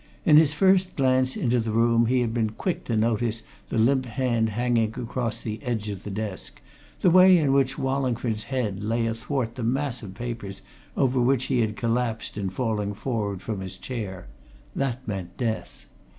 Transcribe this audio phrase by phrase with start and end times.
[0.25, 4.07] In his first glance into the room he had been quick to notice the limp
[4.07, 6.59] hand hanging across the edge of the desk,
[7.01, 10.63] the way in which Wallingford's head lay athwart the mass of papers
[10.97, 14.25] over which he had collapsed in falling forward from his chair
[14.75, 15.85] that meant death.